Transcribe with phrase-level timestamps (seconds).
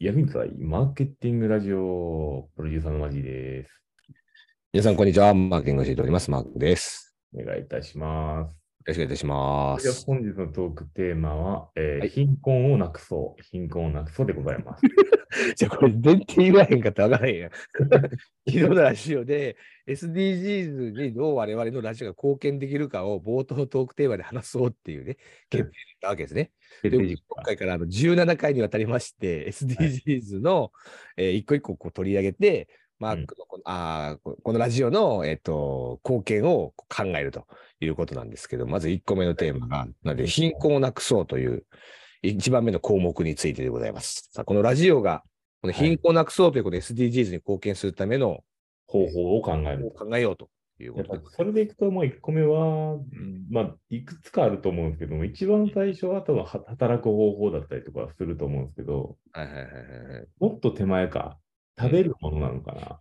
[0.00, 3.80] ヤフーツアイマーケティングラジオプロデューサーのマジです。
[4.72, 5.32] 皆さん、こんにちは。
[5.32, 6.32] マーケティングを教えております。
[6.32, 7.16] マークです。
[7.32, 8.48] お願いいたします。
[8.48, 8.54] よ
[8.86, 10.04] ろしくお願いいたします。
[10.04, 13.42] 本日のトークテーマは、えーはい貧困をなくそう。
[13.52, 14.82] 貧困をなくそうでございます。
[15.56, 17.50] じゃあ、これ、前提言わへんかったらわからへんやん。
[17.80, 18.10] 昨
[18.46, 19.56] 日のラジオで、
[19.86, 25.16] SDGs にどう我々のラジオが貢献できるかを冒頭のトークテーマで話そうっていうね、
[25.50, 26.52] 決定だったわけですね。
[26.82, 30.72] で今回からあの17回にわたりまして、SDGs の、
[31.16, 37.46] えー一個一個こう取り上げて、マークのこの,、あーここのラジオの、えっと貢献を考えると
[37.80, 41.66] いうことなんですけど、まず1個目のテーマが、なので貧困をなくそうという
[42.28, 44.30] 1番目の項目についてでございます。
[44.32, 45.22] さあこのラジオが、
[45.60, 48.40] この貧困をなくそうということで SDGs に貢献するための
[48.86, 49.92] 方法を考える。
[49.96, 52.98] 考えようということでそれでいくと、もう1個目は、
[53.50, 59.72] まあ、いくつかあると思うんですけども、一番最初は多分は働く方法だったりとかすると思うんですけど、はいはいはいはい
[60.16, 60.26] はい。
[60.40, 61.38] もっと手前か、
[61.78, 63.00] 食べるものなのかな。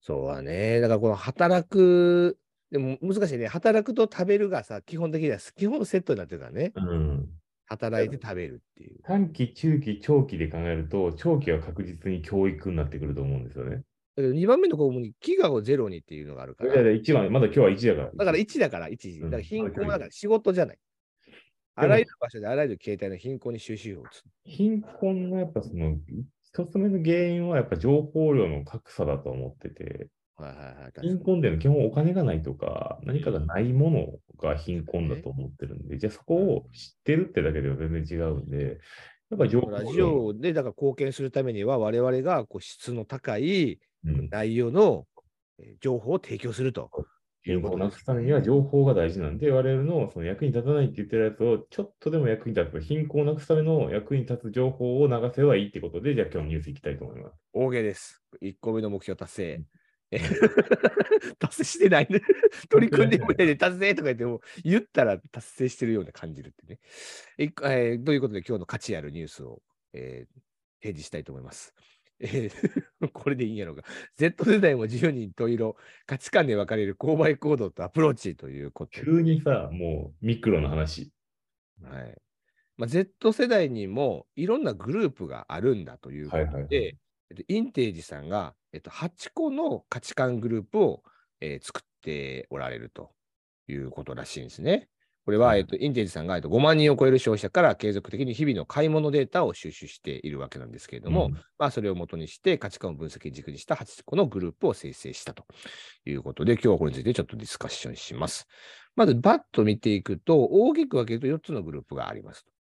[0.00, 0.80] そうはね。
[0.80, 2.38] だからこの働く、
[2.70, 3.46] でも難しいね。
[3.46, 6.72] 働くと食べるがさ、基本的には基本セットになってるからね。
[6.74, 7.28] うん。
[7.66, 9.00] 働いて食べるっていう。
[9.04, 13.82] 短期、中期、長期で考えると、長期は確実に教育になってくると思うんですよね。
[14.16, 16.72] だけど2番目の項目に飢餓をゼロにっていうのがあるから。
[16.72, 18.10] いやいや1番、まだ今日は1だから。
[18.14, 19.22] だから1だから1。
[19.22, 20.78] うんだから貧困だから仕事じゃない。
[21.78, 24.22] あらゆる場所であらゆる形態の貧困に収集を打つ。
[24.44, 25.98] 貧困のやっぱその、
[26.42, 30.92] 一つ目の原因はやっぱ情報量の格差だと思ってて、はいはいはい。
[31.00, 34.06] 貧に困っていうのは基本お金がないとか、何かがないもの
[34.38, 38.78] が貧困だと思ってるんで、じゃあそこを知ってるってだけでは全然違うんで、
[39.30, 45.06] やっぱ情報ラジ量、オでだから貢献するためには我々がこう質の高いうん、内容の
[45.58, 46.90] えー情報を提供すると。
[47.42, 57.34] 貧困をなくすためには情報が大事なんで、我々のその役に立たないって言ってるやつをちょっとでも役に立つ、貧困をなくすための役に立つ情報を流せばいいってことで、じゃあ今日のニュースいきたいと思います。
[57.54, 58.22] OK です。
[58.42, 59.62] 1個目の目標達成。
[60.10, 60.18] え
[61.38, 62.20] 達成してないね。
[62.68, 66.80] 取り組んでもないで達成とか言っても、言ったら達成してるような感じるってね。
[67.38, 69.62] いえーということで、今日の価値あるニュースを、
[69.92, 70.40] えー
[70.82, 71.74] 提示したいと思います。
[72.20, 73.82] えー これでいいんやろうか。
[74.16, 81.12] Z 世代も自由にと色、価値観で分かれる購買行動とアプローチということで急にさ、もうミクロの話。
[81.82, 82.16] はい
[82.76, 86.98] まあ、Z 世代にもいろんなグループがあるんだということで、はいはい
[87.48, 91.02] インテージさんが、えっと、8個の価値観グループを、
[91.40, 93.10] えー作っておられると
[93.68, 94.88] いうことらしいんですね。
[95.26, 105.44] これは、はいえっと、インテージさんが、えっと、5万人を超える消費者から継続的に日々の買い物データを収集しているわけなんですけれども、うんまあ、それを元にして価値観を分析軸にした8個のグループを生成したと
[106.04, 108.46] いうことで、今日はこれについてちょっとディスカッションします。
[108.94, 112.52] まず、バッと見ていくと、大きく分けると4つのグループがありますと。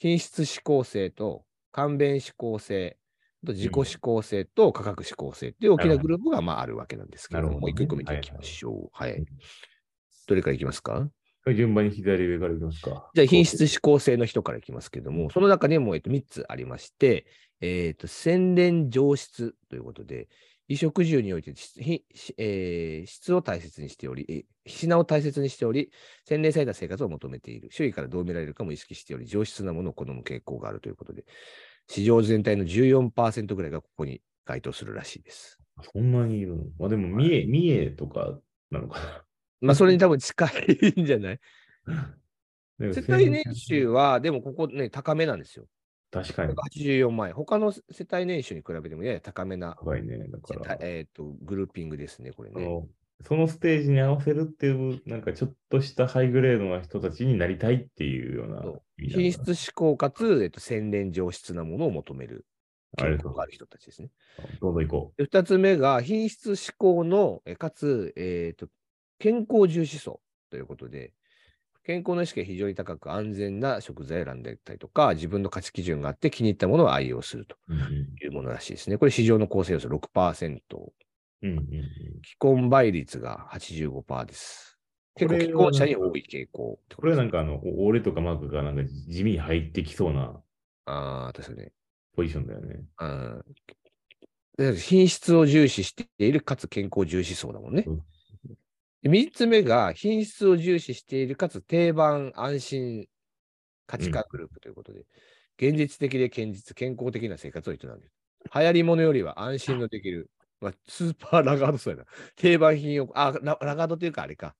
[0.00, 2.98] 品質指向性と簡便指向性、
[3.42, 7.60] 自己指向性と価格指向性っていう大きなグループがまああるわけなんですけれどどね。
[7.60, 8.88] もう一個一個見ていきましょう。
[8.92, 9.24] はいうん。
[10.26, 11.10] どれからいきますか？
[11.46, 13.10] 順番に左上からいきますか。
[13.14, 17.26] じゃあ、品質指向性の人からいきますけども、その中にも、えっと、3つありまして、
[17.62, 20.28] えっと、洗練上質ということで、
[20.68, 21.80] 衣食住において質
[22.36, 25.90] えー質を大切にしており、え品を大切にしており、
[26.26, 27.70] 洗練された生活を求めている。
[27.72, 31.24] 周囲からどう見られるかも意識しており、上質なものを好む傾向があるということで、
[31.90, 35.58] 市場全体の14%ぐらいがここに該当するらしいです。
[35.92, 36.64] そんなにいるの？
[36.78, 38.38] まあでも、三重、三重とか
[38.70, 39.24] なのか
[39.60, 40.46] まあ、それに多分近
[40.96, 41.40] いんじゃない？
[42.94, 45.66] 世帯年収は、でもここね、高めなんですよ。
[46.12, 47.34] 確かに84万円。
[47.34, 50.28] 他の世帯年収に比べてもやや高めな、ね。
[50.28, 52.88] だから、えー、とグルーピングですね、これね。
[53.26, 58.64] そのステージに合わせるっていう、なんかちょっとしたハイグレードな人たちになりたいっていうような。
[58.98, 62.46] 品質志向かつ、えー、と洗練上質なものを求める
[62.98, 64.08] 傾向がある人たちですね。
[64.60, 68.68] どうぞ行こで2つ目が品質志向の、えかつ、えー、と
[69.18, 70.20] 健康重視層
[70.50, 71.12] ということで、
[71.84, 77.56] 健康の意識が非常に高く安全な食材を選んでいったりとか、自分の価値基準があって気に入ったものを愛用すると
[78.22, 78.98] いうものらしいですね。
[78.98, 80.60] これ市場の構成要素6%。
[81.42, 81.90] うんうんうん
[82.22, 84.78] 既婚倍率が85%です。
[85.16, 87.38] 結構既婚者に多い傾向これはなんか。
[87.38, 90.42] かあの、お俺とかマークがなんか地味に入ってきそうな
[90.86, 91.72] ああ、確かにね。
[92.14, 92.82] ポジションだよね。
[93.00, 93.44] うん
[94.58, 98.02] で品質を重視している、かつ健康重視層だもんねうん。
[99.02, 103.06] で三つ目が品質を重視している、かつ定番、安心
[103.86, 105.06] 価値観グループということで、
[105.56, 108.12] 現実的で堅実、健康的な生活を営んでいる。
[108.54, 112.06] 流行り物よりは安心のできる、まあ、スーパーラガードそうやな。
[112.36, 114.56] 定番品を、あ、ララガードというかあれか。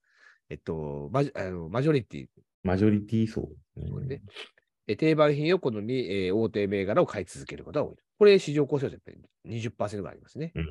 [0.49, 2.27] えっと、マジあのマジョリティ
[2.63, 4.21] マジョリティ層、これね。
[4.87, 7.95] え定番品を好み、えー大手銘柄を買い続けることが多い。
[8.19, 10.51] これ、市場構成はやっぱり20%がありますね。
[10.55, 10.65] うん。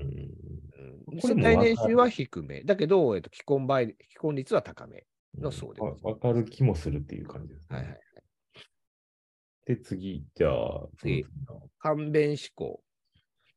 [1.11, 2.63] うん、これ世帯年収は低め。
[2.63, 5.05] だけど、えっと、既婚倍、既婚率は高め。
[5.39, 7.79] のそうですわわかる気もするっていう感じですね。
[7.79, 8.01] はいはい。
[9.67, 12.83] で、次、じゃあ、次その簡便思考。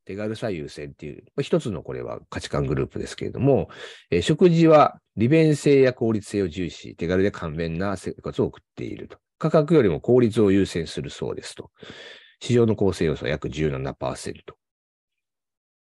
[0.04, 3.68] 手軽さ優先っていう、まあ一つのこれは価値観グループですけれども、
[4.10, 9.18] えー食事は利便性や効率性を重視、手軽で簡便な生活を送っていると。
[9.38, 11.70] 価格よりも効率を優先するそうですと。
[12.40, 14.54] 市場の構成要素は約17%。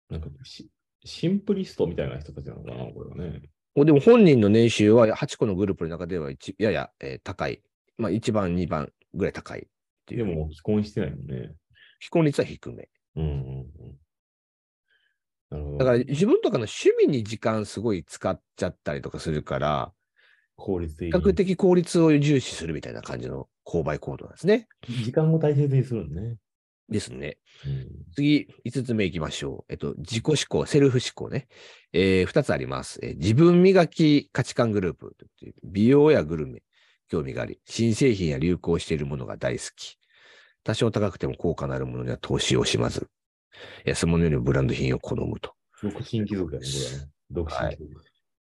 [0.10, 0.70] なんかし
[1.04, 3.42] シンプリストみたいな人たちなのかな、これはね。
[3.76, 7.62] おでも本人の年収は8個のグループの中では一やや、えー高い。
[7.98, 9.64] まあ1番、2番ぐらい高いっ
[10.06, 10.26] ていう。
[10.26, 11.54] でも、既婚してないもんね。
[12.00, 12.90] 既婚率は低め。
[13.16, 14.05] うんうんうん。
[15.78, 19.94] だから自分とかの趣味に時間すごい使っちゃったりとかするから、
[20.58, 24.68] 効率的比較的効率を重視するみたいな感じの購買行動なんですね。
[24.90, 26.38] 時間を大切にするんね。
[26.90, 27.38] ですね。
[27.64, 28.06] うん。
[28.16, 29.74] 次、5つ目いきましょう。
[29.74, 31.48] えっと、自己思考、セルフ思考ね。
[31.94, 33.00] えー、2つあります。
[33.04, 35.16] えー自分磨き価値観グループ。
[35.64, 36.64] 美容やグルメ、
[37.10, 39.98] 興味があり、新製品や流行しているものが大好き。
[40.64, 43.10] 多少高くても効果のあるものには投資をしまず。
[43.86, 45.54] 安物よりもブランド品を好むと。
[45.82, 47.12] 独身貴族やね、これはね。
[47.32, 48.06] 独身貴族。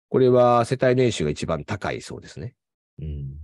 [0.09, 2.55] これは世帯年収が一番高いそうですね。
[2.99, 3.37] うん。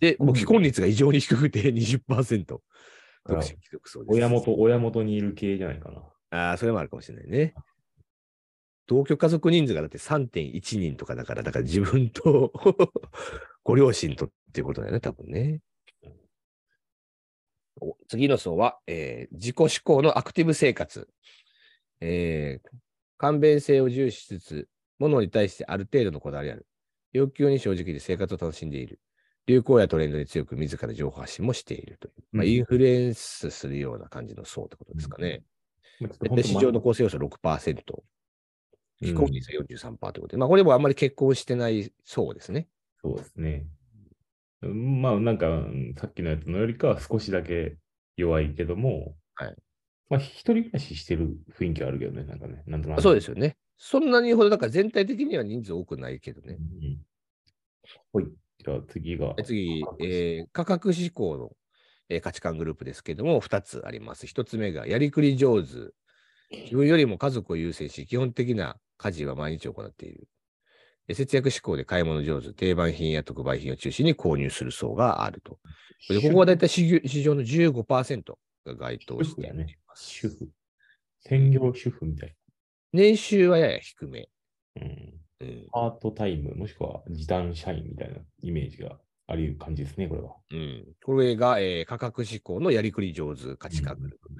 [0.00, 2.44] で、もう既婚婚率が異常に低くて20%。
[3.24, 4.16] 独身貴族そうです。
[4.16, 6.02] 親元、親元にいる系じゃないかな。
[6.30, 7.54] ああ、それもあるかもしれないね。
[8.86, 12.52] 同居家族人数がだって3.1人とかだから、だから自分と
[13.62, 15.60] ご両親とっていうことだよね、多分ね。
[17.80, 21.08] お次の層は、えー自己志向のアクティブ生活。
[22.00, 22.68] えー
[23.18, 26.66] 簡便性を重視しつつ、物に対してある程度のこだわりある。
[27.12, 28.98] 要求に正直で生活を楽しんでいる。
[29.46, 32.14] 流行やトレンドに強く自ら情報発信もしているという。
[32.32, 35.44] まあ、うんインフルエンスするような感じの層ってことですかね。
[36.00, 37.68] まあちょっと本当で市場の構成要素6%。
[37.70, 38.02] うん
[39.04, 42.68] 非婚率は43%ということで、まあこれもあんまり結婚してないそうですね。
[43.02, 43.66] そうですね。
[44.62, 47.78] うんまあ、なんか、うんさっきのやつのよりかは少しだけ
[48.16, 49.62] 弱いけども、はい。
[50.10, 53.02] まあ、一人暮らししてる雰囲気はあるけどね、なんかね、なんとなく。
[53.02, 53.56] そうですよね。
[53.76, 56.58] そんなにほど、だから全体的には人数多くないけどね。
[56.58, 57.04] うん。
[58.12, 58.26] はい。
[58.64, 59.34] じゃあ次が。
[59.36, 61.56] で次、えー価格志向の、
[62.08, 64.26] えー価値観グループですけども、2つあります。
[64.26, 65.68] 1つ目が、やりくり上手。
[66.66, 70.28] 自分よりも家族を優先し、基本的な家事は毎日行っている。
[71.08, 75.58] で節約志向で買い物上手、定番品や特売品を中心に購入する層があると。
[76.08, 78.34] でここはだいたい市場の15%
[78.66, 79.52] が該当してい
[79.86, 80.04] ます。
[80.10, 80.48] 主婦。
[81.20, 82.34] 専業主婦みたい
[82.92, 84.28] 年収はやや低め。
[84.76, 84.82] な。
[84.82, 84.90] うん。
[85.40, 88.96] うんパートタイム、もしくは時短社員みたいなイメージが
[89.26, 90.36] ある感じですね、これは。
[90.50, 94.28] うん、これが、えー価格志向のやりくり上手価値観グループ。
[94.30, 94.36] うん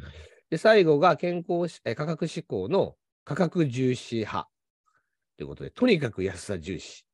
[0.51, 2.95] で、最後が健康し、えー価格志向の
[3.25, 4.52] 価格重視派。
[5.43, 7.05] ということで、とにかく安さ重視。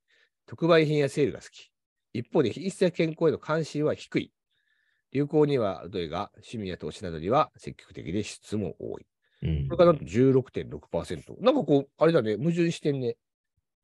[0.47, 1.71] 特売品やセールが好き。
[2.13, 4.33] 一方で、一切健康への関心は低い。
[5.13, 9.07] 流行には、どれが趣味や投資などには積極的で質も多い。
[9.43, 11.37] うんこれがなんと16.6%。
[11.41, 13.17] なんかこう、あれだね、矛盾してんね。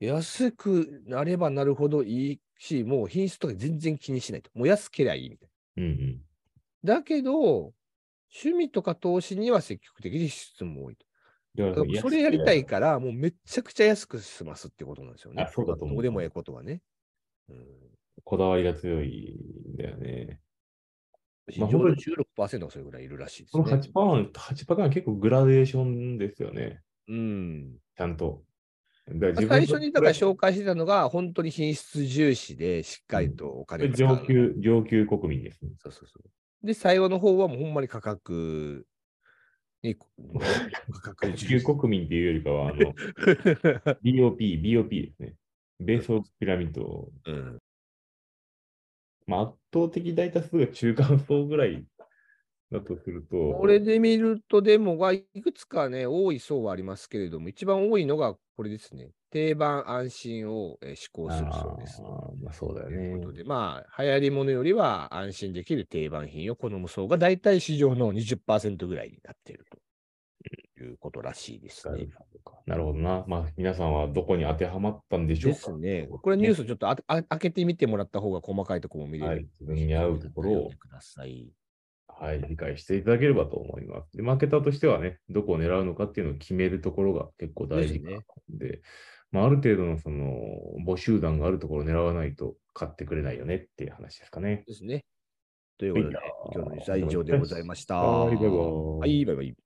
[0.00, 4.50] 安くなればなるほどいいし、もう品質とか全然気にしないと。
[4.54, 6.24] もう安けりゃいいみたいうんうん。
[6.82, 6.96] な。
[6.96, 7.74] だけど、
[8.34, 11.06] 趣味とか投資には積極的に支出も多いと。
[11.56, 15.42] それやりたいから、もうめっちゃくちゃ安く済ますってことなんですよね。
[15.44, 16.80] あそうだと思うどうでもええことはね。
[17.48, 17.56] うん、
[18.24, 19.38] こだわりが強い
[19.72, 20.40] んだよね。
[21.46, 23.88] まあ市場の16%がそれぐらいいるらしいですこの8ね。
[23.94, 26.80] パターン、8パターン結構グラデーションですよね。
[27.08, 27.76] うん。
[27.96, 28.42] ちゃんと。
[29.46, 33.92] 最初にだからこ紹介してたのが、本当に品質重視でしっかりとお金れを。
[33.92, 35.72] 上級、上級国民ですね。
[35.78, 36.66] そうそうそう。
[36.66, 38.86] で、最後の方はもうほんまに価格
[39.88, 39.96] に、
[40.90, 42.94] 価格上級国民っていうよりかは、あの、
[44.02, 45.34] BOP、BOP ですね。
[45.80, 47.08] ベースオブピラミッド。
[47.26, 47.58] うん。
[49.26, 51.84] まあ、圧倒的大多数が中間層ぐらい
[52.70, 59.10] だとすると、これで見ると、でもがいくつかね、多い層はありますけれども、一番多いのがこれですね。
[59.30, 62.00] 定番安心をえー志向する層です。
[62.02, 63.32] まあ、そうだよというねこと。
[63.32, 69.64] で、まあ、流行り物よりは安心できる定番品を好む層が大体市場の20%ぐらいになっている
[71.14, 72.08] ことらしいですね。
[72.66, 73.24] なるほどな。
[73.28, 76.08] まあ、皆さんはどこに当てはまったんでしょうでかすね。
[76.22, 79.30] これニュースちょっとああ開けてみてもらった方が細かいところも見れる。
[79.30, 80.70] はい自分に合うところを。
[82.16, 84.16] はい、理解していただければと思います。
[84.16, 88.82] で、マーケターとしてはね、どこを狙うのかっていうのを決めるところが結構大事ですねで、
[89.32, 90.32] まあ、ある程度のその
[90.86, 94.62] 母集団があるところを狙わないと買ってくれないよねっていう話ですかね。
[94.68, 95.04] ですね。
[95.76, 97.96] ということで、はい今日の以上でございました。
[97.96, 99.63] はいバイバイはい、バイバイ。